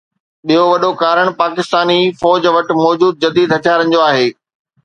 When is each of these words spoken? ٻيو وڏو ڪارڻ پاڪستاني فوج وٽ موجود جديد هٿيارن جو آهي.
ٻيو 0.45 0.63
وڏو 0.71 0.89
ڪارڻ 1.01 1.27
پاڪستاني 1.41 1.99
فوج 2.21 2.41
وٽ 2.55 2.67
موجود 2.83 3.13
جديد 3.23 3.49
هٿيارن 3.57 3.87
جو 3.93 3.99
آهي. 4.09 4.27